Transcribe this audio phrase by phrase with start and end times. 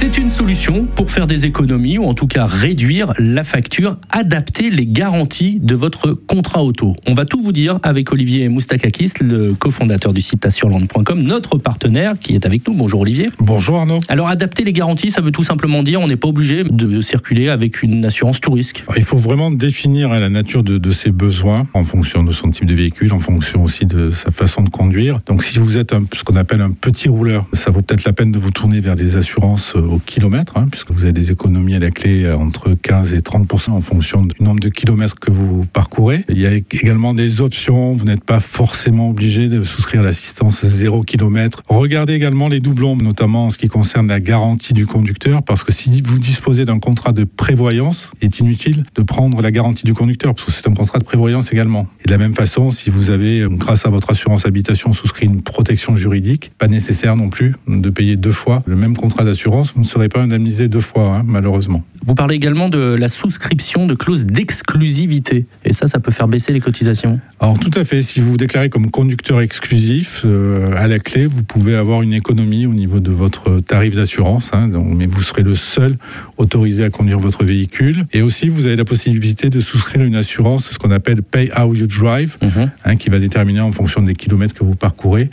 [0.00, 4.70] C'est une solution pour faire des économies ou en tout cas réduire la facture, adapter
[4.70, 6.96] les garanties de votre contrat auto.
[7.06, 12.14] On va tout vous dire avec Olivier Moustakakis, le cofondateur du site assureland.com, notre partenaire
[12.18, 12.72] qui est avec nous.
[12.72, 13.28] Bonjour Olivier.
[13.40, 13.98] Bonjour Arnaud.
[14.08, 17.50] Alors adapter les garanties, ça veut tout simplement dire on n'est pas obligé de circuler
[17.50, 18.82] avec une assurance tout risque.
[18.96, 22.64] Il faut vraiment définir la nature de, de ses besoins en fonction de son type
[22.64, 25.20] de véhicule, en fonction aussi de sa façon de conduire.
[25.26, 28.14] Donc si vous êtes un, ce qu'on appelle un petit rouleur, ça vaut peut-être la
[28.14, 31.32] peine de vous tourner vers des assurances euh, au kilomètre, hein, puisque vous avez des
[31.32, 35.18] économies à la clé euh, entre 15 et 30% en fonction du nombre de kilomètres
[35.18, 36.24] que vous parcourez.
[36.28, 41.02] Il y a également des options, vous n'êtes pas forcément obligé de souscrire l'assistance 0
[41.02, 41.62] km.
[41.68, 45.72] Regardez également les doublons, notamment en ce qui concerne la garantie du conducteur, parce que
[45.72, 49.94] si vous disposez d'un contrat de prévoyance, il est inutile de prendre la garantie du
[49.94, 51.86] conducteur, parce que c'est un contrat de prévoyance également.
[52.00, 55.42] Et de la même façon, si vous avez, grâce à votre assurance habitation, souscrit une
[55.42, 59.86] protection juridique, pas nécessaire non plus de payer deux fois le même contrat d'assurance, vous
[59.86, 61.82] ne serez pas indemnisé deux fois, hein, malheureusement.
[62.06, 65.46] Vous parlez également de la souscription de clauses d'exclusivité.
[65.64, 68.02] Et ça, ça peut faire baisser les cotisations Alors tout à fait.
[68.02, 72.12] Si vous vous déclarez comme conducteur exclusif, euh, à la clé, vous pouvez avoir une
[72.12, 74.50] économie au niveau de votre tarif d'assurance.
[74.52, 75.96] Hein, mais vous serez le seul
[76.36, 78.04] autorisé à conduire votre véhicule.
[78.12, 81.74] Et aussi, vous avez la possibilité de souscrire une assurance, ce qu'on appelle Pay How
[81.74, 82.70] You Drive, Mhm.
[82.84, 85.30] hein, qui va déterminer en fonction des kilomètres que vous parcourez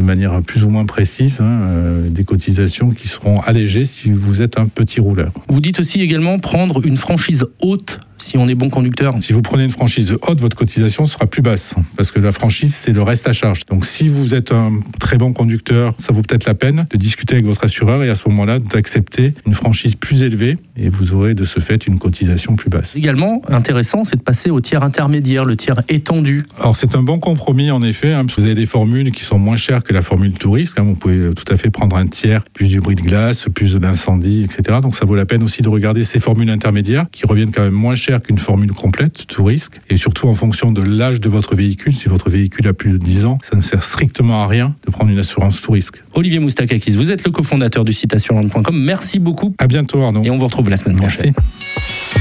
[0.00, 4.40] de manière plus ou moins précise, hein, euh, des cotisations qui seront allégées si vous
[4.40, 5.30] êtes un petit rouleur.
[5.48, 9.14] Vous dites aussi également prendre une franchise haute si on est bon conducteur.
[9.20, 12.74] Si vous prenez une franchise haute, votre cotisation sera plus basse, parce que la franchise,
[12.74, 13.66] c'est le reste à charge.
[13.66, 17.34] Donc si vous êtes un très bon conducteur, ça vaut peut-être la peine de discuter
[17.34, 21.34] avec votre assureur et à ce moment-là d'accepter une franchise plus élevée, et vous aurez
[21.34, 22.96] de ce fait une cotisation plus basse.
[22.96, 26.44] Également, intéressant, c'est de passer au tiers intermédiaire, le tiers étendu.
[26.58, 29.24] Alors c'est un bon compromis en effet, hein, parce que vous avez des formules qui
[29.24, 30.78] sont moins chères que la formule tout risque.
[30.78, 30.84] hein.
[30.84, 33.78] Vous pouvez tout à fait prendre un tiers, plus du bruit de glace, plus de
[33.78, 34.78] l'incendie, etc.
[34.82, 37.72] Donc ça vaut la peine aussi de regarder ces formules intermédiaires qui reviennent quand même
[37.74, 39.78] moins cher qu'une formule complète tout risque.
[39.88, 42.96] Et surtout en fonction de l'âge de votre véhicule, si votre véhicule a plus de
[42.96, 46.02] 10 ans, ça ne sert strictement à rien de prendre une assurance tout risque.
[46.14, 48.76] Olivier Moustakakis, vous êtes le cofondateur du site assureland.com.
[48.76, 50.24] Merci beaucoup À bientôt Arnaud.
[50.24, 51.32] et on vous retrouve la semaine prochaine.
[51.36, 52.20] Merci.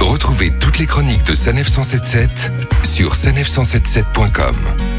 [0.00, 2.52] Retrouvez toutes les chroniques de Sanef 177
[2.84, 4.91] sur sanef177.com.